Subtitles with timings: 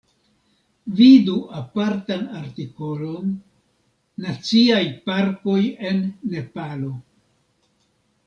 [0.99, 3.35] Vidu apartan artikolon
[4.25, 5.59] "Naciaj parkoj
[5.91, 6.01] en
[6.33, 6.93] Nepalo".